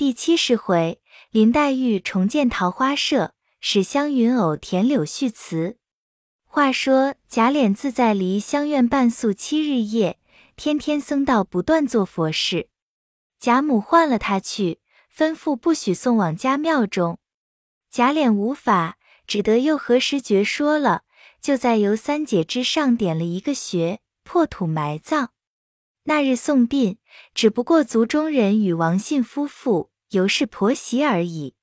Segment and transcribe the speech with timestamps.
[0.00, 0.98] 第七十回，
[1.30, 5.76] 林黛玉重建桃花社，史湘云偶填柳絮词。
[6.46, 10.18] 话说贾琏自在离香院半宿七日夜，
[10.56, 12.70] 天天僧道不断做佛事。
[13.38, 14.80] 贾母唤了他去，
[15.14, 17.18] 吩咐不许送往家庙中。
[17.90, 18.96] 贾琏无法，
[19.26, 21.02] 只得又何时觉说了，
[21.42, 25.32] 就在游三姐之上点了一个穴，破土埋葬。
[26.04, 26.96] 那日送殡，
[27.34, 29.89] 只不过族中人与王信夫妇。
[30.10, 31.54] 由是婆媳而已。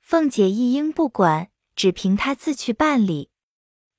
[0.00, 3.30] 凤姐一应不管，只凭她自去办理。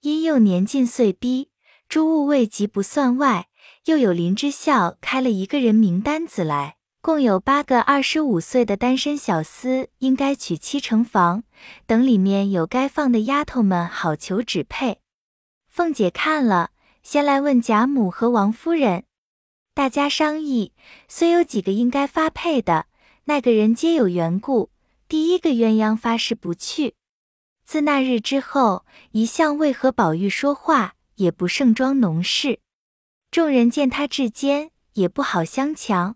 [0.01, 1.49] 因又年近岁逼，
[1.89, 3.49] 诸物未及不算外，
[3.85, 11.43] 又有林之孝开了一个人名单子来，共有八个二十五岁的单身小厮，应该娶七成房。
[11.85, 14.99] 等里面有该放的丫头们，好求指配。
[15.67, 16.71] 凤姐看了，
[17.03, 19.05] 先来问贾母和王夫人，
[19.73, 20.73] 大家商议，
[21.07, 22.85] 虽有几个应该发配的。
[23.29, 24.69] 那个人皆有缘故，
[25.09, 26.95] 第一个鸳鸯发誓不去。
[27.65, 32.61] 自那日之后，一向未和宝玉说话，也不盛装农事。
[33.29, 36.15] 众人见他至坚，也不好相强。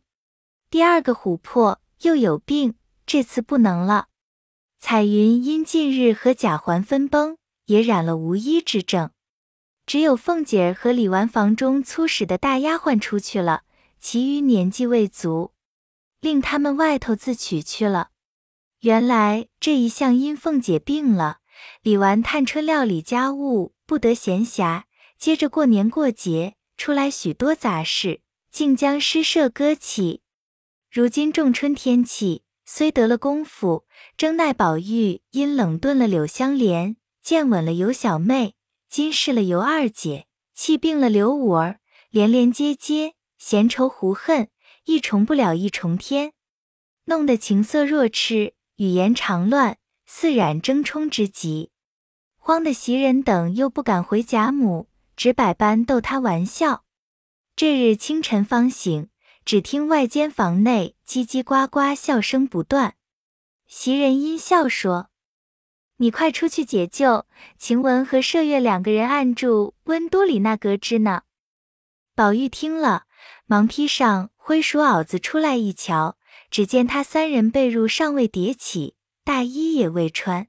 [0.70, 4.08] 第二个琥珀又有病，这次不能了。
[4.80, 9.12] 彩云因近日和贾环分崩，也染了无医之症。
[9.86, 13.64] 只有凤姐儿和李纨房中粗使的大丫鬟出去了，
[14.00, 15.52] 其余年纪未足。
[16.22, 18.11] 令他们外头自取去了。
[18.81, 21.39] 原来这一向因凤姐病了，
[21.81, 24.83] 李纨探春料理家务不得闲暇，
[25.17, 30.22] 接着过年过节出来许多杂事，竟将诗社搁起。
[30.92, 33.86] 如今仲春天气，虽得了功夫，
[34.17, 38.55] 争奈宝玉因冷顿了柳香莲，见稳了尤小妹，
[38.89, 44.49] 今试了尤二姐，气病了刘五儿，连连接接，闲愁胡恨。
[44.86, 46.34] 一重不了一重天，
[47.06, 51.72] 弄得情色若痴，语言长乱，似染争冲之极。
[52.38, 56.83] 慌的袭人等又不敢回贾母，只百般逗他玩笑。
[57.55, 59.10] 这日清晨方醒，
[59.45, 62.95] 只听外间房内叽叽呱呱笑声不断。
[63.67, 65.11] 袭人阴笑说
[65.98, 71.22] ：“你快出去解救，晴雯和麝月两个人按住温都里那格枝呢。”
[72.16, 73.05] 宝玉听了，
[73.45, 74.32] 忙披上。
[74.44, 76.18] 灰鼠袄子出来一瞧，
[76.50, 80.48] 只见他三人被褥尚未叠起，大衣也未穿。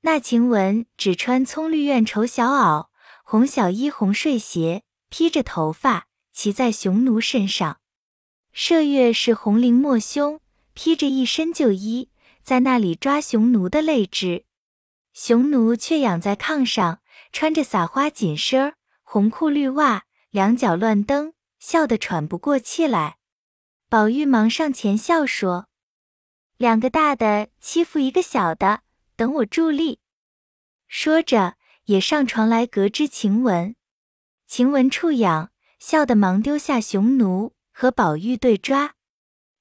[0.00, 2.88] 那晴雯只穿葱绿院绸小袄、
[3.22, 7.78] 红小衣、红睡鞋，披着头发，骑在雄奴身上。
[8.52, 10.40] 麝月是红绫抹胸，
[10.74, 12.10] 披着一身旧衣，
[12.42, 14.46] 在那里抓雄奴的肋枝。
[15.12, 16.98] 雄奴却仰在炕上，
[17.30, 21.34] 穿着撒花紧身儿红裤绿袜，两脚乱蹬。
[21.64, 23.18] 笑得喘不过气来，
[23.88, 25.68] 宝玉忙上前笑说
[26.58, 28.82] ：“两个大的欺负一个小的，
[29.14, 30.00] 等我助力。”
[30.88, 33.76] 说着也上床来隔之晴雯。
[34.44, 38.96] 晴雯触痒，笑得忙丢下熊奴和宝玉对抓。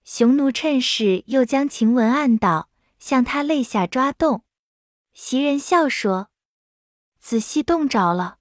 [0.03, 4.43] 熊奴趁势又将晴雯按倒，向他肋下抓动。
[5.13, 6.31] 袭人笑说
[7.21, 8.39] ：“仔细冻着了，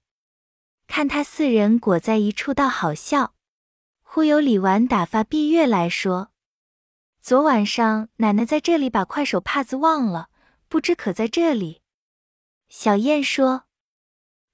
[0.87, 3.35] 看他四人裹在一处，倒好笑。”
[4.13, 6.33] 忽有李纨打发碧月来说
[7.23, 10.27] ：“昨晚上奶奶在这里把快手帕子忘了，
[10.67, 11.81] 不知可在这里。”
[12.67, 13.63] 小燕说：“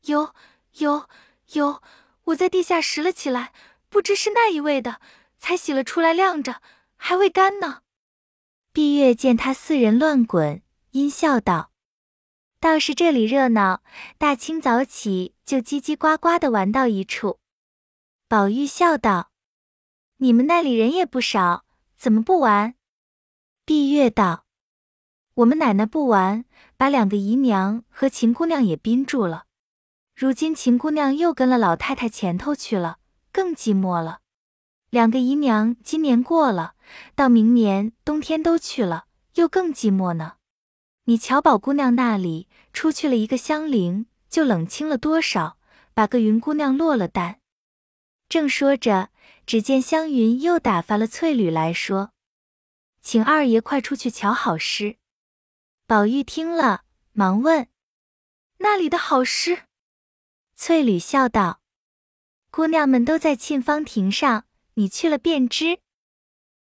[0.05, 0.35] 有
[0.77, 1.09] 有
[1.53, 1.81] 有，
[2.25, 3.51] 我在地下拾了起来，
[3.89, 5.01] 不知是那一位的，
[5.39, 6.61] 才洗了出来晾着，
[6.95, 7.81] 还未干呢。”
[8.71, 11.71] 碧月见他四人乱滚，阴笑道
[12.61, 13.81] ：“倒是这里热闹，
[14.19, 17.39] 大清早起就叽叽呱呱的玩到一处。”
[18.29, 19.31] 宝玉笑道。
[20.19, 21.63] 你们那里人也不少，
[21.95, 22.73] 怎么不玩？
[23.65, 24.45] 碧月道
[25.35, 26.45] ：“我们奶奶不玩，
[26.75, 29.45] 把两个姨娘和秦姑娘也冰住了。
[30.15, 32.97] 如今秦姑娘又跟了老太太前头去了，
[33.31, 34.21] 更寂寞了。
[34.89, 36.73] 两个姨娘今年过了，
[37.13, 39.05] 到明年冬天都去了，
[39.35, 40.37] 又更寂寞呢。
[41.03, 45.59] 你瞧宝姑娘那里出去了一个香菱，就冷清了多少，
[45.93, 47.39] 把个云姑娘落了单。”
[48.27, 49.09] 正说着。
[49.47, 52.11] 只见湘云又打发了翠缕来说
[52.99, 54.97] ：“请二爷快出去瞧好诗。”
[55.87, 56.83] 宝玉听了，
[57.13, 57.69] 忙问
[58.59, 59.63] ：“那里的好诗？”
[60.53, 61.61] 翠缕笑道
[62.51, 65.79] ：“姑娘们都在沁芳亭上，你去了便知。”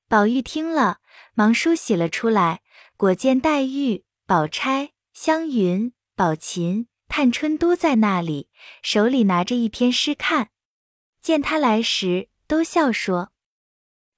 [0.08, 1.00] 宝玉听了，
[1.34, 2.62] 忙梳洗了出来，
[2.98, 8.52] 果见黛玉、宝钗、湘云、宝琴、探春都在那里，
[8.84, 10.52] 手里拿着一篇诗看。
[11.20, 12.30] 见他来时。
[12.48, 13.32] 都笑说：“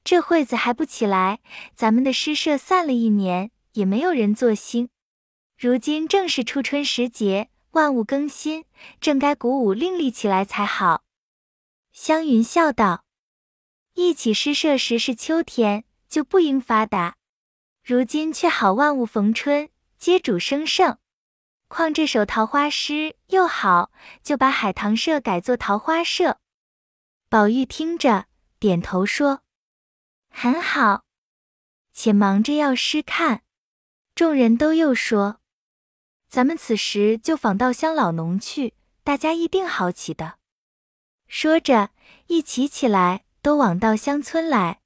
[0.04, 1.40] 这会子还不起来，
[1.76, 4.90] 咱们的诗社散了一年，也没有人作兴。
[5.58, 8.66] 如今正是初春时节，万物更新，
[9.02, 11.04] 正该鼓舞另立起来才好。
[11.92, 13.06] 湘云笑道
[13.96, 17.16] ：“一起诗社时是秋天，就不应发达。
[17.84, 20.98] 如今却好万物逢春，皆主生盛。
[21.68, 23.92] 况这首桃花诗又好，
[24.22, 26.40] 就把海棠社改作桃花社。”
[27.30, 28.28] 宝玉听着，
[28.58, 29.42] 点头说
[30.32, 31.04] ：“很好。”
[31.92, 33.44] 且忙着要诗看。
[34.16, 35.42] 众人都又说
[36.30, 40.36] ：“咱们此时就访稻香老农去，大家一定好起的。”
[41.28, 41.90] 说着，
[42.28, 44.80] 一起起来，都往稻香村来。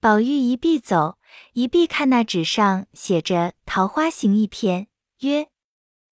[0.00, 1.18] 宝玉一臂走，
[1.52, 4.88] 一臂看那纸上写着《桃花行》一篇，
[5.20, 5.48] 曰：“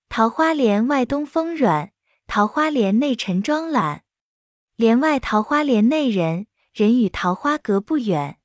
[0.08, 1.92] 桃花帘外东风软，
[2.28, 4.04] 桃花帘内晨妆懒。
[4.76, 8.36] 帘外桃花帘内人，人与桃花隔不远。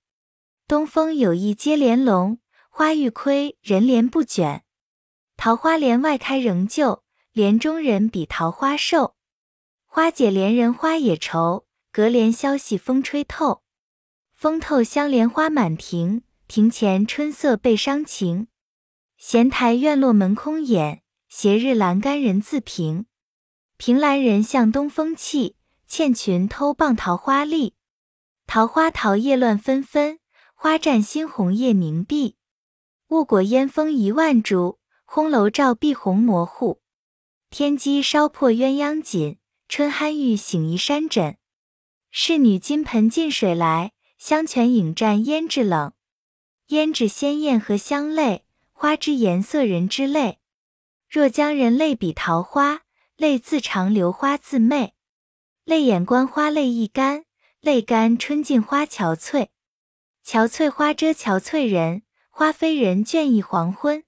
[0.65, 2.37] 东风有意接帘笼，
[2.69, 4.63] 花欲窥人帘不卷。
[5.35, 9.15] 桃花帘外开仍旧，帘中人比桃花瘦。”
[9.85, 13.63] 花解怜人花也愁，隔帘消息风吹透。
[14.31, 18.47] 风透香莲花满庭，庭前春色倍伤情。
[19.17, 23.07] 闲台院落门空掩，斜日阑干人自平。
[23.75, 25.57] 凭栏人向东风泣，
[25.91, 27.75] 倩裙偷傍桃花丽。
[28.47, 30.19] 桃花桃叶乱纷纷，
[30.55, 32.37] 花绽新红叶凝碧。
[33.09, 36.79] 雾裹烟峰一万株，烘楼照壁红模糊。
[37.49, 39.37] 天机烧破鸳鸯锦。
[39.67, 41.37] 春酣欲醒移山枕，
[42.09, 45.91] 侍女金盆进水来，香泉影蘸胭脂冷。
[46.69, 50.39] 胭脂鲜艳荷香泪，花之颜色人之泪。
[51.09, 52.83] 若将人泪比桃花，
[53.17, 54.93] 泪自长流花自媚。
[55.63, 57.25] 泪眼观花泪易干，
[57.59, 59.49] 泪干春尽花憔悴。
[60.25, 64.03] 憔悴花遮憔悴人，花飞人倦意黄昏。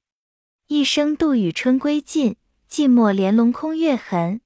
[0.67, 2.37] 一声杜宇春归尽，
[2.69, 4.41] 寂寞帘笼空月痕。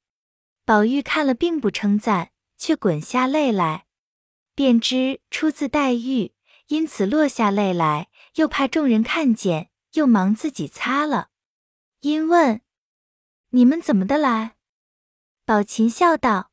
[0.65, 3.85] 宝玉看了，并不称赞，却滚下泪来，
[4.53, 6.33] 便知出自黛玉，
[6.67, 11.29] 因此落下泪来，又怕众人看见，又忙自己擦了。
[12.01, 12.61] 因问
[13.51, 14.57] ：“你们怎么的来？”
[15.45, 16.46] 宝琴笑道：“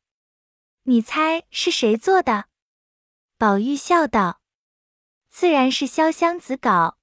[0.85, 2.47] 你猜是谁做的？”
[3.37, 4.41] 宝玉笑道
[5.29, 6.99] ：“自然是潇湘子稿。”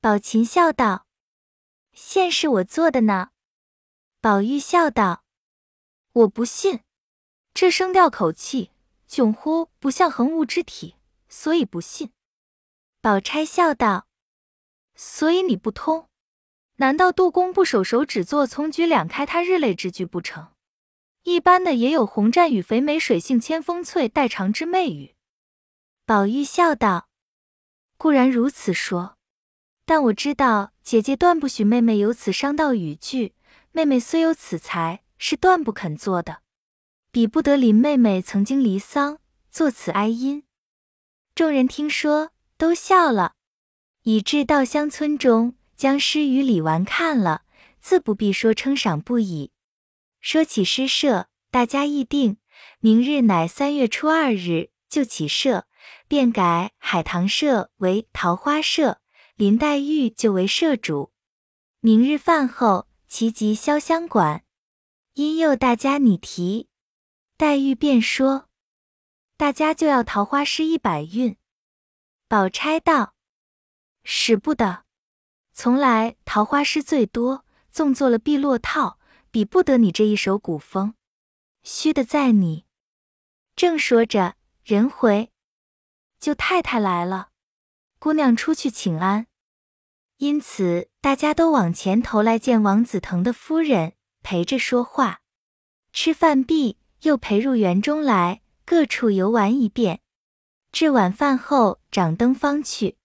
[0.00, 1.06] 宝琴笑道
[1.92, 3.30] ：“现是我做的呢。”
[4.20, 5.24] 宝玉笑道。
[6.12, 6.80] 我不信，
[7.54, 8.72] 这声调口气
[9.08, 10.96] 迥乎不像恒物之体，
[11.28, 12.12] 所以不信。
[13.00, 14.08] 宝钗笑道
[14.96, 16.08] ：“所以你不通？
[16.76, 20.52] 难道杜公不守手只做从举两开他日类之句不成？
[21.32, 25.14] 一般的也有红战与肥美水性千峰翠带长之媚语。”
[26.06, 27.08] 宝玉笑道
[27.98, 29.16] ：“固然如此说，
[29.84, 33.34] 但我知道姐姐断不许妹妹有此伤到语句，
[33.72, 36.42] 妹妹虽有此才。”是断不肯做的，
[37.10, 39.18] 比不得林妹妹曾经离丧，
[39.50, 40.44] 作此哀音。
[41.34, 43.32] 众人听说，都笑了。
[44.04, 47.42] 以至稻香村中，将诗与李纨看了，
[47.80, 49.50] 自不必说称赏不已。
[50.20, 52.38] 说起诗社，大家议定，
[52.80, 55.64] 明日乃三月初二日，就起社，
[56.06, 59.00] 便改海棠社为桃花社，
[59.36, 61.12] 林黛玉就为社主。
[61.80, 64.44] 明日饭后，齐集潇湘馆。
[65.14, 66.68] 因诱大家拟题，
[67.36, 68.48] 黛玉便说
[69.36, 71.36] ：“大家就要桃花诗一百韵。”
[72.28, 73.14] 宝钗道
[74.04, 74.84] ：“使不得，
[75.52, 78.97] 从来桃花诗最多，纵做了碧落套，
[79.30, 80.94] 比不得你这一首古风。
[81.62, 82.64] 虚的在你。”
[83.56, 85.30] 正说着，人回，
[86.20, 87.30] 舅太太来了，
[87.98, 89.26] 姑娘出去请安。
[90.18, 93.94] 因此大家都往前头来见王子腾的夫人。
[94.20, 95.20] 陪着说话，
[95.92, 100.00] 吃饭毕，又陪入园中来，各处游玩一遍。
[100.70, 102.98] 至晚饭后，掌灯方去。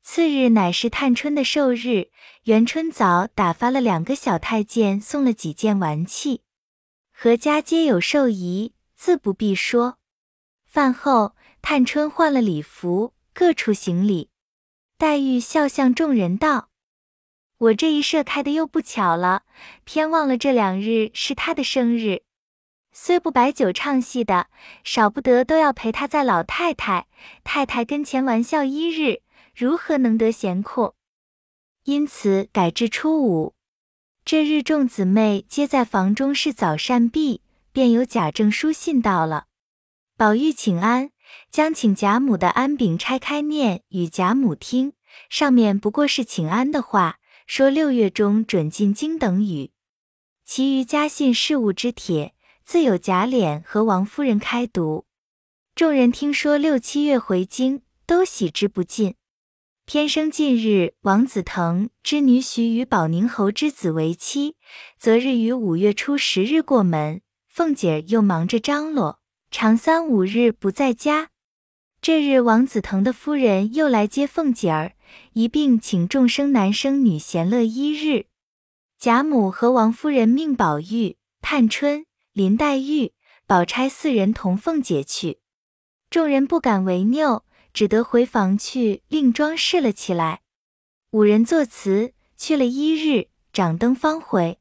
[0.00, 2.10] 次日乃是探春的寿日，
[2.44, 6.42] 元春早打发了两个小太监送了几件玩器，
[7.10, 9.96] 何家皆有寿仪，自不必说。
[10.66, 14.28] 饭后，探春换了礼服，各处行礼。
[14.98, 16.68] 黛玉笑向众人道。
[17.56, 19.44] 我这一社开的又不巧了，
[19.84, 22.24] 偏忘了这两日是他的生日，
[22.92, 24.48] 虽不摆酒唱戏的，
[24.84, 27.06] 少不得都要陪他在老太太、
[27.42, 29.22] 太太跟前玩笑一日，
[29.56, 30.94] 如何能得闲空？
[31.84, 33.54] 因此改至初五。
[34.24, 39.46] 这日众姊妹皆在房中是早膳毕，便有贾政书信到了。
[40.16, 41.10] 宝玉请安，
[41.50, 44.94] 将请贾母的安饼拆开念与贾母听，
[45.28, 49.72] 上面不过是请安的话，说六月中准进京等语。
[50.42, 55.04] 其余家信事务之帖，自有贾琏和王夫人开读。
[55.74, 59.16] 众人听说六七月回京，都喜之不尽。
[59.86, 64.56] 偏生近日王子腾之女许与保宁侯之子为妻，
[64.98, 67.20] 择日于五月初十日过门。
[67.48, 71.28] 凤姐儿又忙着张罗，长三五日不在家。
[72.00, 74.94] 这日王子腾的夫人又来接凤姐儿，
[75.34, 78.28] 一并请众生男生女闲乐一日。
[78.98, 83.12] 贾母和王夫人命宝玉、探春、林黛玉、
[83.46, 85.40] 宝钗四人同凤姐去，
[86.08, 87.44] 众人不敢违拗。
[87.74, 90.42] 只得回房去另装饰了起来。
[91.10, 94.60] 五人作词去了一日，掌灯方回。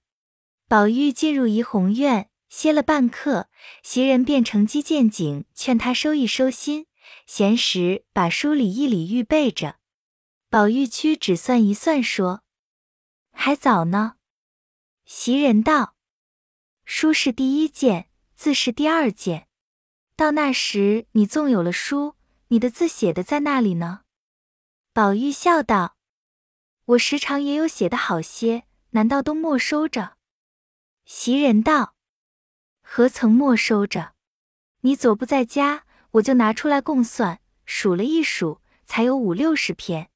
[0.68, 3.48] 宝玉进入怡红院，歇了半刻，
[3.84, 6.88] 袭人便乘机见景，劝他收一收心，
[7.28, 9.78] 闲时把书理一理预备着。
[10.50, 12.42] 宝玉屈指算一算，说
[13.32, 14.16] ：“还早呢。”
[15.06, 15.96] 袭人道
[16.86, 19.48] ：“书是第一件，字是第二件，
[20.16, 22.16] 到那时你纵有了书。”
[22.54, 24.02] 你的字写的在那里呢？
[24.94, 25.96] 宝玉笑道
[26.86, 30.18] ：“我时常也有写的好些，难道都没收着？”
[31.04, 31.96] 袭人道
[32.86, 34.14] ：“何曾没收着？
[34.82, 40.12] 你左不在家，我就拿出来共算，数了一数，才有五六十篇。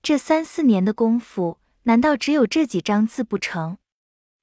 [0.00, 3.76] 这三四年的功夫，难道只有这几张字不成？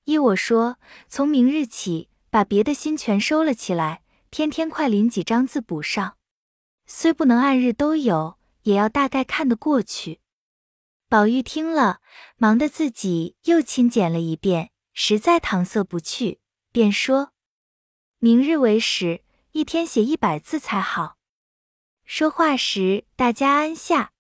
[0.04, 6.18] 依我说，从明日起，把别的心全收了起来，天天快临几张字补上。”
[6.96, 10.22] 虽不能按日都有，也要大概看得过去。
[11.10, 12.02] 宝玉听了，
[12.38, 16.40] 忙得自己又亲检了一遍，实在搪塞不去，
[16.72, 17.32] 便说
[18.20, 19.24] ：“明日为始，
[19.54, 21.18] 一天写一百字才好。”
[22.06, 24.12] 说话时，大家安下。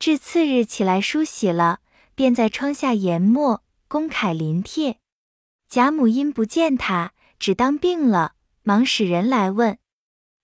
[0.00, 1.78] 至次日起来梳洗了，
[2.16, 4.98] 便在窗下研墨，公楷临帖。
[5.68, 9.78] 贾母因不见他，只当病了，忙使人来问。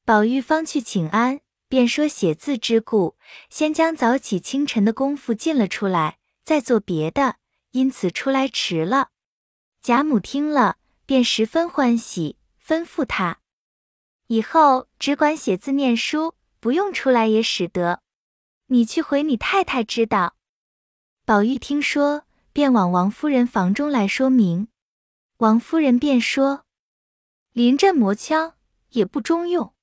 [0.04, 1.40] 宝玉方去请安。
[1.68, 3.16] 便说写字之故，
[3.50, 7.36] 先将早起清晨的功夫尽了出来，再做别的，
[7.72, 9.10] 因此出来迟了。
[9.82, 13.38] 贾母听了，便十分欢喜，吩咐他
[14.28, 18.02] 以后只管写字念书，不用出来也使得。
[18.66, 20.34] 你去回你太太知道。
[21.24, 24.68] 宝玉听说，便往王夫人房中来说明。
[25.38, 26.64] 王夫人便说
[27.52, 28.54] ：“临阵磨枪
[28.90, 29.74] 也不中用。”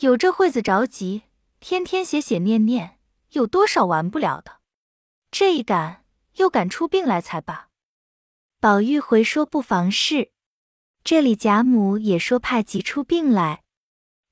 [0.00, 1.24] 有这会子着急，
[1.60, 2.98] 天天写写念念，
[3.32, 4.60] 有多少完不了的？
[5.30, 7.68] 这一赶又赶出病来才罢。
[8.60, 10.32] 宝玉回说不妨事，
[11.04, 13.62] 这里贾母也说怕急出病来。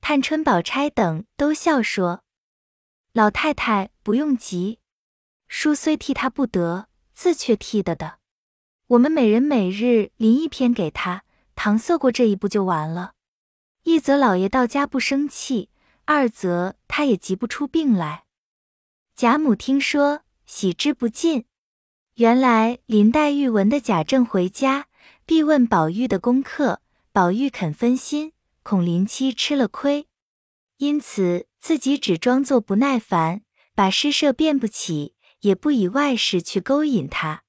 [0.00, 2.24] 探春、宝钗等都笑说
[3.12, 4.78] ：“老太太不用急，
[5.48, 8.20] 书虽替他不得，字却替得的。
[8.86, 13.12] 我们每人每日临一篇给他，搪塞过这一步就完了。”
[13.88, 15.70] 一则老爷到家不生气，
[16.04, 18.24] 二则他也急不出病来。
[19.16, 21.46] 贾母听说，喜之不尽。
[22.16, 24.88] 原来林黛玉闻的贾政回家，
[25.24, 30.06] 必问宝玉的功课，宝玉肯分心，恐林七吃了亏，
[30.76, 33.40] 因此自己只装作不耐烦，
[33.74, 37.44] 把诗社变不起，也不以外事去勾引他。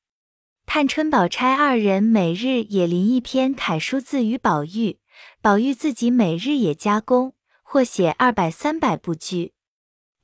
[0.66, 5.00] 探春、宝钗二人每日也临一篇楷书字与宝玉。
[5.42, 9.54] 宝玉自己每日也加工，或写二百、三百部剧。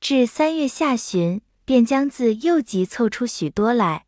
[0.02, 4.08] 至三月下旬，便将字又急凑出许多来。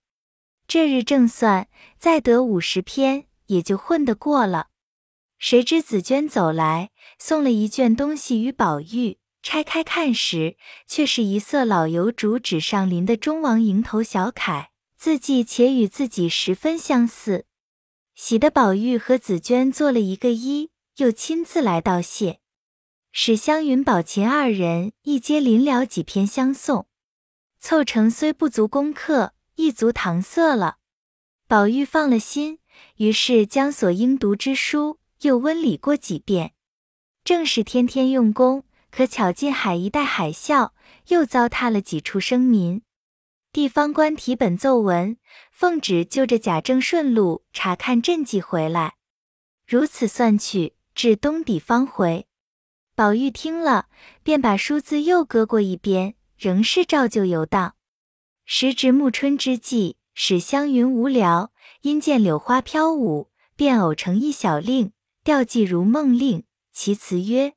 [0.68, 4.68] 这日正算，再得五十篇，也就混得过了。
[5.40, 9.18] 谁知紫娟走来，送了一卷东西与宝玉。
[9.42, 17.46] 拆开看时，却是一色老油竹纸上临的中王蝇头小楷，字迹且与自己十分相似。
[18.14, 20.68] 喜得宝玉和紫娟做了一个揖。
[20.98, 22.40] 又亲自来道谢，
[23.12, 26.88] 使湘云、宝琴二人一接临了几篇相送，
[27.60, 30.78] 凑成虽不足功课，亦足搪塞了。
[31.48, 32.58] 宝玉放了心，
[32.96, 36.54] 于是将所应读之书又温理过几遍，
[37.24, 40.72] 正是天天用功，可巧近海一带海啸，
[41.10, 42.82] 又糟蹋了几处生民。
[43.52, 45.16] 地方官提本奏文，
[45.52, 48.96] 奉旨就着贾政顺路查看赈济回来，
[49.68, 50.74] 如此算去。
[50.98, 52.26] 至东底方回，
[52.96, 53.86] 宝玉听了，
[54.24, 57.76] 便把书字又搁过一边，仍是照旧游荡。
[58.46, 61.52] 时值暮春之际，使湘云无聊，
[61.82, 64.92] 因见柳花飘舞，便偶成一小令，
[65.24, 66.46] 调寄如梦令。
[66.74, 67.54] 其词曰：“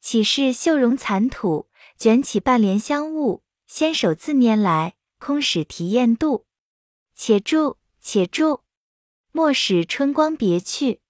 [0.00, 6.46] 岂是绣容残土，卷起半帘香雾，先手自拈来，空使提艳度。
[7.14, 8.62] 且住，且住，
[9.30, 11.01] 莫使春光别去。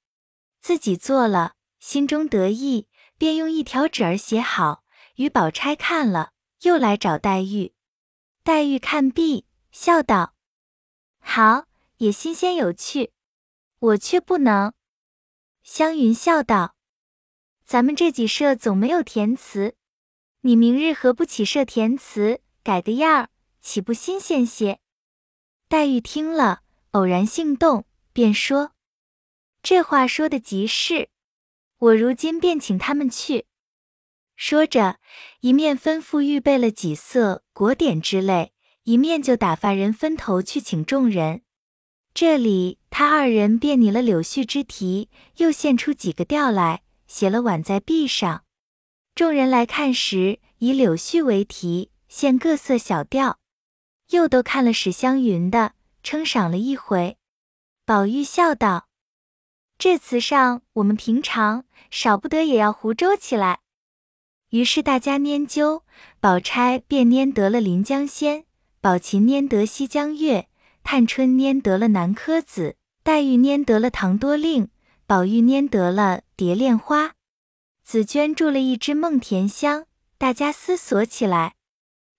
[0.62, 2.86] 自己做了，心中得意，
[3.18, 4.84] 便用一条纸儿写好，
[5.16, 7.74] 与宝钗看了，又来找黛玉。
[8.44, 10.34] 黛玉看毕，笑道
[11.18, 11.64] ：“好，
[11.96, 13.10] 也新鲜有趣，
[13.80, 14.72] 我却不能。”
[15.64, 16.76] 湘云笑道
[17.66, 19.74] ：“咱们这几社总没有填词，
[20.42, 23.28] 你明日何不起社填词，改个样儿，
[23.60, 24.78] 岂不新鲜些？”
[25.68, 28.70] 黛玉听了，偶然性动，便说
[29.62, 31.10] ：“这话说的极是，
[31.78, 33.46] 我如今便请他们去。”
[34.34, 34.98] 说着，
[35.40, 38.52] 一面吩咐预备了几色果点之类，
[38.84, 41.42] 一面就打发人分头去请众人。
[42.12, 48.44] 这里他二人便拟了柳絮之题，又献出几个调来，写了挽在壁上。
[49.14, 53.38] 众人来看时，以柳絮为题，献各色小调。
[54.10, 57.16] 又都看了史湘云的，称赏了一回。
[57.86, 58.88] 宝玉笑道
[59.82, 63.62] ：“这词上，我们平常少不得也要胡诌起来。”
[64.50, 65.82] 于是大家拈阄，
[66.20, 68.42] 宝钗便拈得了《临江仙》，
[68.80, 70.42] 宝琴拈得《西江月》，
[70.84, 72.70] 探春拈得了《南柯子》，
[73.02, 74.66] 黛玉拈得了《唐多令》，
[75.08, 77.08] 宝玉拈得了《蝶恋花》，
[77.82, 79.80] 紫娟住了一支《梦田香》，
[80.16, 81.56] 大家思索起来。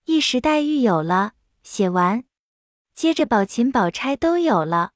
[0.04, 1.32] 一时黛玉有了。
[1.64, 2.26] 写完，
[2.94, 4.92] 接着宝琴、宝钗都有了。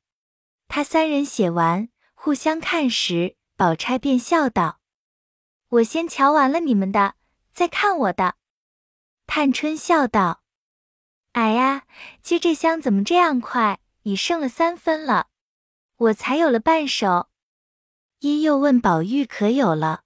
[0.67, 1.87] 他三人写完，
[2.27, 4.81] 互相看时，宝钗便笑道
[5.79, 7.15] ：“我先瞧完了你们的，
[7.53, 8.35] 再看我的。”
[9.25, 10.41] 探春笑道
[11.31, 11.85] ：“哎呀，
[12.21, 13.79] 接这香怎么这样快？
[14.03, 15.27] 已剩了三分了，
[15.95, 17.29] 我才有了半首。”
[18.19, 20.01] 因又问宝玉可有了。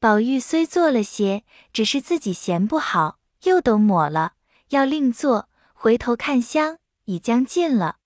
[0.00, 4.36] 宝玉虽做了些，只是自己嫌不好，又都抹了，
[4.70, 5.50] 要另做。
[5.74, 7.98] 回头看香已将尽了，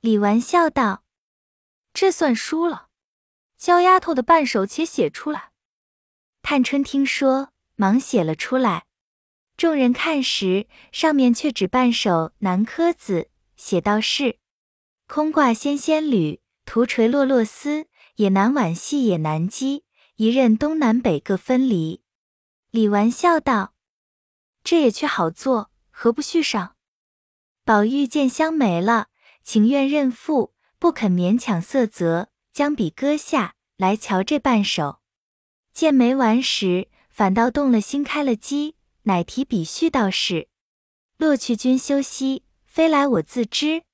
[0.00, 1.02] 李纨笑道
[1.96, 2.88] ：“这算输了。
[3.56, 5.52] 焦丫头的半首且写出来。”
[6.42, 8.84] 探春听说，忙写了出来。
[9.56, 13.22] 众人看时，上面却只半首《南柯子》，
[13.56, 14.38] 写道是
[15.08, 17.86] ：“空挂纤纤缕，徒垂落落丝。
[18.16, 19.82] 也难挽细也难羁，
[20.16, 22.02] 一任东南北各分离。”
[22.70, 23.74] 李纨笑道
[24.62, 26.76] ：“这也却好做，何不续上？”
[27.64, 29.08] 宝玉见香没了，
[29.42, 35.00] 情愿认负，不肯勉强色泽，将笔搁下来瞧这半首。
[35.72, 40.48] 见没完时，反倒动了心，开了机，乃提笔续道是：
[41.16, 43.84] 落去君休息，飞来我自知。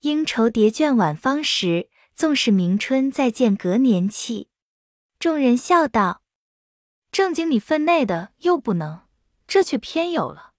[0.00, 4.48] 应愁叠卷晚芳时，纵是明春再见隔年期。
[5.18, 6.22] 众人笑道：
[7.10, 9.02] 正经你分内的又不能，
[9.46, 10.52] 这却偏有了。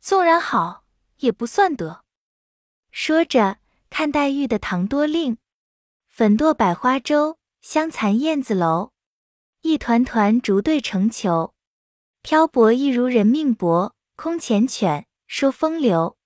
[0.00, 0.80] 纵然好。
[1.20, 2.02] 也不算得。
[2.90, 3.58] 说着，
[3.90, 5.34] 看黛玉的《唐多令》，
[6.06, 8.92] 粉堕百花洲，香残燕子楼。
[9.60, 11.52] 一团团竹对成球，
[12.22, 13.94] 漂泊亦如人命薄。
[14.16, 16.18] 空缱绻，说风流。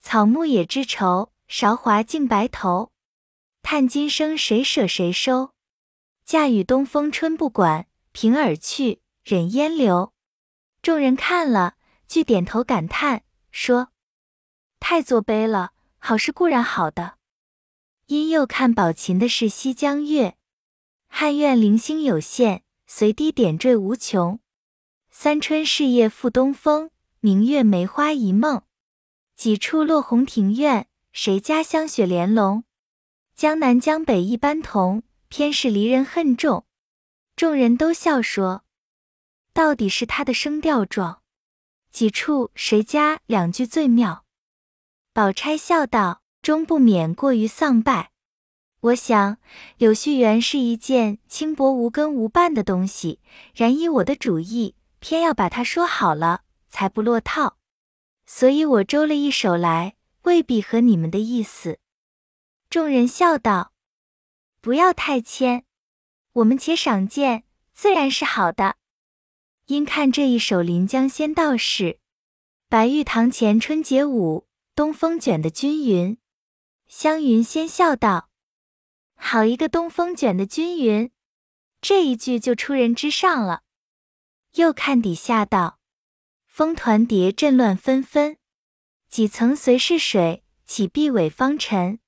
[0.00, 2.92] 草木也知愁，韶华竟白头。
[3.60, 5.52] 叹今生谁舍谁收？
[6.24, 10.14] 嫁与东风春不管，凭耳去，忍烟流。
[10.80, 11.74] 众人看了，
[12.06, 13.88] 俱点头感叹，说。
[14.78, 15.72] 太作悲了，
[16.06, 17.14] 好事固然好的。
[18.08, 20.28] 因又看宝琴的是《西江月》，
[21.06, 24.38] 汉苑零星有限，随滴点缀无穷。
[25.10, 26.90] 三春事业复东风，
[27.20, 28.64] 明月梅花一梦。
[29.34, 32.64] 几处落红庭院，谁家香雪莲笼？
[33.34, 36.66] 江南江北一般同，偏是离人恨重。
[37.34, 38.66] 众人都笑说
[39.54, 41.22] ：“到底是他的声调壮。”
[41.90, 44.23] 几处谁家两句最妙？
[45.14, 48.10] 宝钗笑道：“终不免过于丧败。
[48.80, 49.38] 我想
[49.78, 53.20] 柳絮原是一件轻薄无根无伴的东西，
[53.54, 57.58] 然依我的主意，偏要把它说好了，才不落套。
[58.26, 61.78] 所以我周了一首来，未必合你们的意思。”
[62.68, 63.72] 众人笑道
[64.60, 65.64] ：“不要太谦，
[66.32, 68.74] 我们且赏鉴，自然是好的。
[69.66, 72.00] 因看这一首《临江仙》，道是
[72.68, 76.18] 白玉堂前春节舞。”东风卷的均匀，
[76.88, 78.28] 湘云先笑道
[79.14, 81.12] ：“好一个东风卷的均匀！”
[81.80, 83.62] 这一句就出人之上了。
[84.54, 85.78] 又看底下道
[86.48, 88.36] ：“风团蝶阵乱纷纷，
[89.08, 92.00] 几层随是水，起碧尾方尘。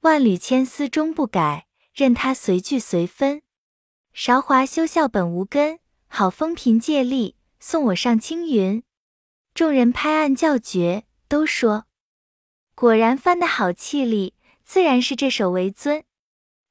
[0.00, 3.40] 万缕千丝终不改，任它随聚随分。
[4.12, 8.82] 韶华休笑本无根，好风凭借力，送我上青云。”
[9.54, 11.86] 众人拍案叫绝，都说
[12.74, 14.34] ：“果然翻得好气力，
[14.64, 16.04] 自然是这首为尊。”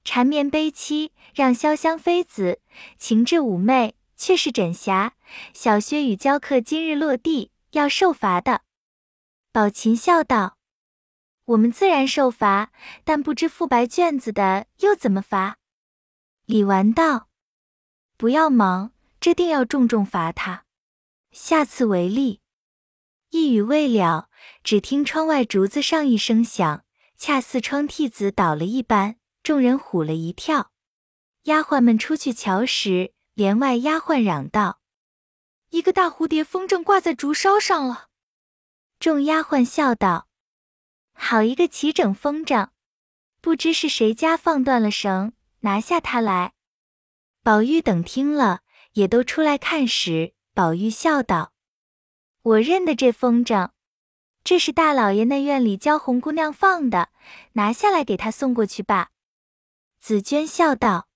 [0.04, 2.60] 缠绵悲凄，让潇湘妃子
[2.98, 5.13] 情致妩媚，却是枕霞。
[5.54, 8.63] 小薛与娇客今日落地，要受罚的。
[9.54, 10.58] 宝琴笑道
[11.46, 12.72] ：“我们自然受罚，
[13.06, 15.58] 但不知复白卷子的又怎么罚？”
[16.46, 17.30] 李纨道
[18.18, 20.66] ：“不要忙，这定要重重罚他，
[21.32, 22.42] 下次为例。”
[23.32, 24.30] 一语未了，
[24.63, 26.86] 只听窗外竹子上一声响，
[27.17, 29.17] 恰似窗屉子倒了一般。
[29.43, 30.71] 众人唬了一跳，
[31.43, 34.79] 丫鬟们出去瞧时，帘外丫鬟嚷道
[35.71, 38.08] ：“一个大蝴蝶风筝挂在竹梢上了。”
[38.99, 40.29] 众丫鬟笑道
[41.12, 42.69] ：“好一个齐整风筝，
[43.41, 46.53] 不知是谁家放断了绳，拿下它来。”
[47.43, 48.62] 宝玉等听了，
[48.93, 51.51] 也都出来看时，宝玉笑道
[52.43, 53.71] ：“我认得这风筝，
[54.43, 57.10] 这是大老爷那院里教红姑娘放的，
[57.53, 59.12] 拿下来给她送过去吧。”
[59.99, 61.08] 紫娟笑道：“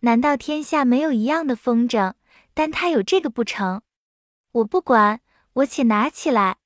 [0.00, 2.14] 难道天下没有一样的风筝？
[2.54, 3.82] 但他有这个不成？
[4.52, 5.20] 我不管，
[5.54, 6.58] 我且拿起来。”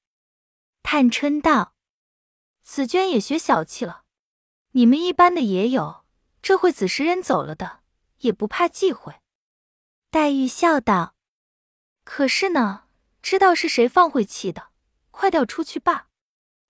[0.85, 1.75] 探春道
[2.63, 4.03] ：“紫娟也学小气了。
[4.73, 6.05] 你们一般的也有，
[6.43, 7.81] 这会子时人走了的，
[8.19, 9.15] 也不怕忌讳。”
[10.11, 11.15] 黛玉笑道
[12.05, 12.85] ：“可是呢，
[13.23, 14.70] 知道是谁放晦气的，
[15.21, 16.07] 快掉出去吧，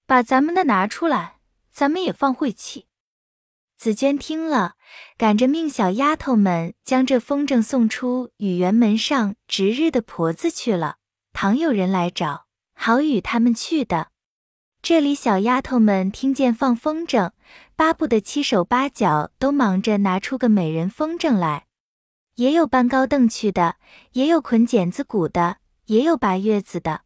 [0.06, 1.36] 把咱们的拿出来，
[1.70, 2.88] 咱们也放晦气。”
[3.78, 4.74] 紫娟听了，
[5.16, 10.96] 赶着命小丫头们将这风筝送出与园门上值日的婆子去了。
[11.32, 14.08] 倘有人来找，好与他们去的。
[14.82, 17.30] 这里小丫头们听见放风筝，
[17.76, 21.66] 巴不得七手八脚都忙着拿出个美人风筝来。
[22.34, 23.76] 也有搬高凳去的，
[24.14, 27.02] 也有捆剪子鼓的，也有拔月子的。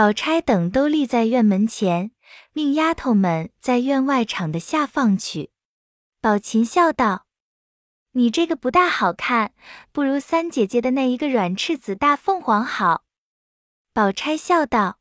[0.00, 2.12] 宝钗等都立在院门前，
[2.54, 5.50] 命丫头们在院外场的下放去。
[6.22, 7.26] 宝琴笑道
[8.12, 9.52] ：“你这个不大好看，
[9.92, 13.04] 不如三姐姐的那一个软翅子大凤凰好。”
[13.92, 14.98] 宝钗笑道：“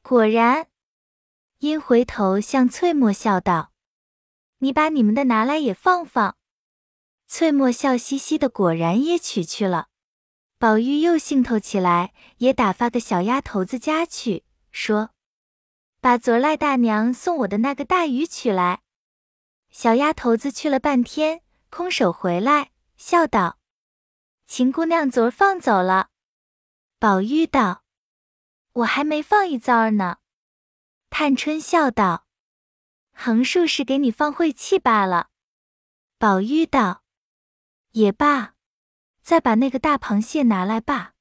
[0.00, 0.68] 果然。”
[1.58, 3.72] 因回头向翠墨笑道
[4.58, 6.36] ：“你把你们的拿来也放放。”
[7.26, 9.88] 翠墨笑嘻嘻的，果然也取去了。
[10.64, 15.10] 宝玉又兴头起来，也打发个小丫头子家去，说
[16.00, 18.80] ：“把昨赖大娘送我的那个大鱼取来。”
[19.68, 23.58] 小丫头子去了半天，空手回来，笑道
[24.48, 26.08] ：“秦姑娘昨儿放走了。”
[26.98, 27.84] 宝玉道
[28.72, 30.16] ：“我还没放一遭儿呢。”
[31.10, 32.24] 探春笑道
[33.12, 35.28] ：“横竖是给你放晦气罢了。”
[36.16, 37.02] 宝玉道
[37.92, 38.54] ：“也罢，
[39.24, 41.14] 再把那个大螃蟹拿来吧。”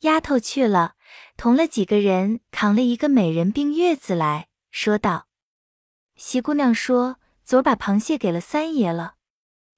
[0.00, 0.94] 丫头去了，
[1.36, 5.28] 同了几个人扛了一个美人病月子来说道
[6.16, 9.14] ：“席姑娘说。”昨把螃蟹给了三爷了，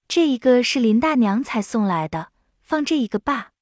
[0.07, 3.53] 这一个是林大娘才送来的，放这一个罢。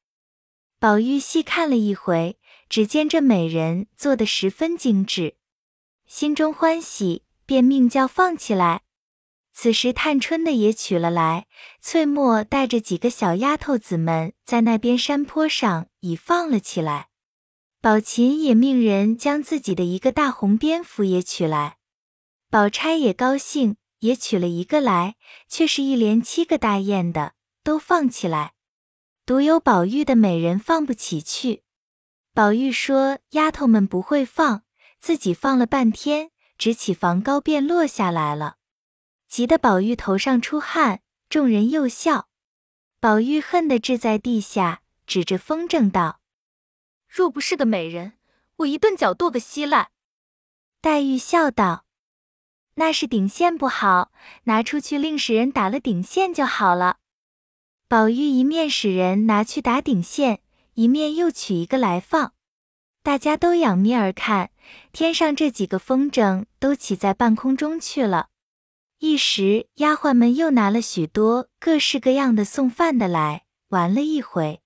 [0.80, 5.36] 宝玉细看了一回，只见这美人做的十分精致，
[6.06, 8.82] 心中欢喜，便命叫放起来。
[9.62, 11.46] 此时探春的也取了来，
[11.82, 17.08] 翠墨带着几个小丫头子们在那边山坡上已放了起来。
[17.82, 21.76] 宝琴也命人将自己的一个大红蝙蝠也取来，
[22.48, 23.76] 宝钗也高兴。
[23.98, 28.54] 也取了一个来，却是一连七个大雁的，都放起来，
[29.26, 31.64] 独有宝玉的美人放不起去。
[32.32, 34.62] 宝玉说：“丫头们不会放，
[34.98, 38.56] 自己放了半天，直起房高便落下来了，
[39.30, 42.28] 急得宝玉头上出汗。”众人又笑。
[42.98, 46.20] 宝玉恨得掷在地下，指着风筝道
[47.08, 48.14] ：“若不是个美人，
[48.56, 49.92] 我一顿脚跺个稀烂。”
[50.82, 51.86] 黛玉笑道。
[52.74, 54.10] 那是顶线不好，
[54.44, 56.96] 拿出去另使人打了顶线就好了。
[57.86, 60.40] 宝玉一面使人拿去打顶线，
[60.74, 62.34] 一面又取一个来放。
[63.04, 64.50] 大家都仰面而看，
[64.90, 68.30] 天上这几个风筝都起在半空中去了。
[69.02, 74.60] 一时丫鬟们又拿了许多各式各样的送饭的来，玩了一回。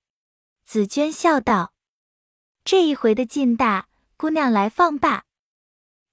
[0.64, 1.72] 紫娟笑道
[2.64, 5.26] ：“这一回的劲大，姑娘来放罢。”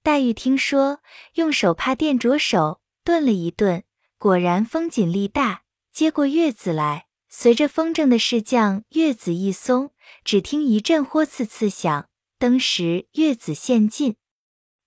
[0.04, 1.00] 黛玉听说，
[1.34, 3.82] 用手帕垫着手，顿了一顿，
[4.18, 9.90] 果然风紧力大，接过月子来，随着风筝的势降，月子一松，
[10.22, 12.08] 只听一阵豁刺刺响，
[12.38, 14.14] 登时月子现尽。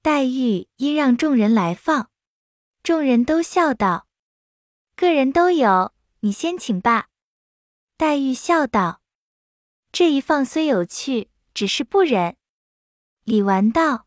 [0.02, 2.10] 黛玉因让众人来放，
[2.86, 4.06] 众人都笑道
[4.96, 7.08] ：“个人都有，你先请吧。”
[7.98, 9.02] 黛玉笑道
[9.92, 12.38] ：“这一放虽有趣，只是不忍。
[13.24, 14.06] 李纨道：“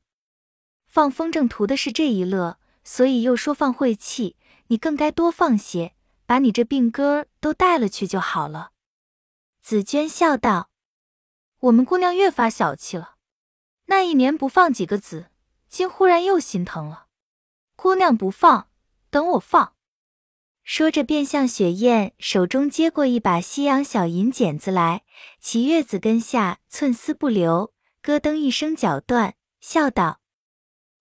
[0.86, 4.36] 放风筝图的是这一乐，所以又说放晦气。
[4.68, 8.70] 你更该多放些，把你这病根都带了去就好了。”
[9.60, 10.70] 紫娟笑道
[11.58, 13.16] ：“我们姑娘越发小气了。
[13.86, 15.32] 那一年不放几个子，
[15.66, 17.06] 今忽然又心疼了。
[17.74, 18.67] 姑娘不放，
[19.18, 19.74] 等我放。”
[20.62, 25.02] 说着，便向雪雁手中接过一把西洋小银剪子来，
[25.40, 30.20] 齐月子跟下寸丝不留，咯噔一声绞断，笑道：“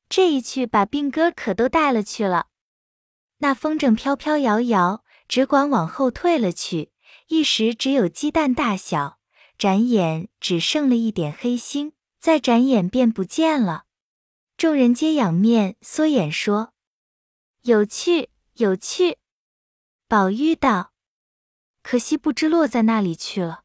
[0.09, 2.47] 这一去，把病根可都带了去了。”
[3.39, 6.93] 那风筝飘飘摇摇，只管往后退了去，
[7.27, 9.19] 一时只有鸡蛋大小，
[9.59, 13.85] 转眼只剩了一点黑星，再转眼便不见了。
[14.57, 16.73] 众人皆仰面缩眼说
[17.67, 19.19] ：“有趣，有趣。”
[20.07, 20.93] 宝玉道
[21.83, 23.65] ：“可惜不知落在那里去了。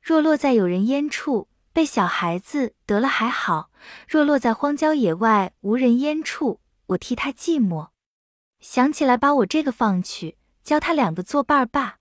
[0.00, 3.70] 若落在有人烟处，被小孩子得了还好；
[4.08, 7.90] 若落在荒郊野外无人烟处，我替他寂寞。
[8.58, 11.98] 想起来把我这个放去，教他两个作伴罢。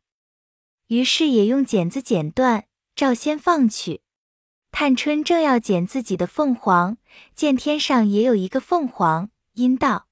[0.87, 4.01] 于是也用剪子剪断，照先放去。
[4.71, 6.97] 探春正要剪自己的凤凰，
[7.33, 10.07] 见天上也有一个凤凰，因道：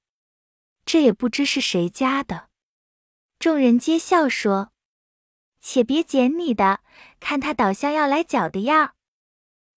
[0.86, 2.50] 这也不知是谁家的。”
[3.40, 4.72] 众人皆笑说
[5.60, 6.80] ：“且别捡你的，
[7.20, 8.94] 看他倒像要来搅的样。”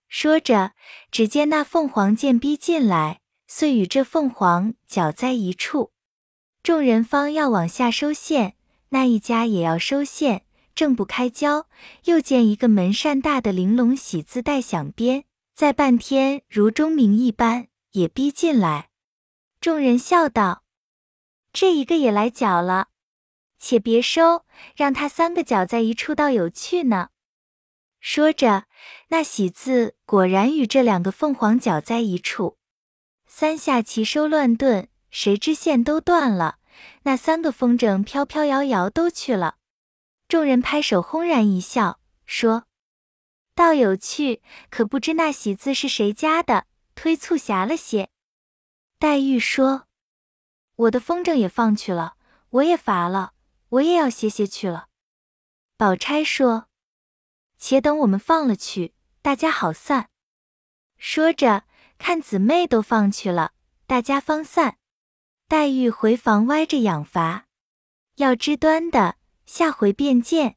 [0.07, 0.71] 说着，
[1.11, 5.91] 只见那凤凰见逼进来，遂与这凤凰搅在一处。
[6.63, 8.55] 众人方要往下收线，
[8.89, 11.67] 那一家也要收线，正不开交，
[12.05, 18.89] 又见一个门扇大的玲珑喜字带响鞭，在半天如钟鸣一般，也逼进来。
[19.59, 20.63] 众人笑道
[21.51, 22.89] ：“这一个也来搅了。”
[23.59, 27.09] 且别收，让他三个搅在一处，倒有趣呢。
[27.99, 28.65] 说着，
[29.07, 32.57] 那喜字果然与这两个凤凰搅在一处，
[33.25, 36.59] 三下齐收乱顿，谁知线都断了，
[37.01, 39.55] 那三个风筝飘飘摇摇都去了。
[40.27, 42.65] 众人拍手轰然一笑，说
[43.55, 48.09] ：“倒有趣，可不知那喜字是谁家的，忒促狭了些。”
[48.99, 49.86] 黛玉说
[50.77, 52.15] ：“我的风筝也放去了，
[52.49, 53.33] 我也乏了。”
[53.69, 54.87] 我也要歇歇去了。
[55.75, 56.69] 宝钗说
[57.59, 60.09] ：“且等我们放了去，大家好散。”
[60.97, 61.65] 说着，
[61.97, 63.51] 看姊妹都放去了，
[63.85, 64.77] 大家方散。
[65.49, 67.47] 黛玉回房歪着养乏。
[68.15, 70.55] 要知端的，下回便见。